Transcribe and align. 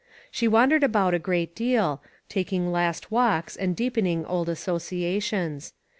She 0.31 0.47
wandered 0.47 0.83
about 0.83 1.13
a 1.13 1.19
great 1.19 1.53
deal, 1.53 2.01
taking 2.27 2.71
last 2.71 3.11
walks 3.11 3.55
and 3.55 3.75
deepening 3.75 4.25
old 4.25 4.49
associations. 4.49 5.73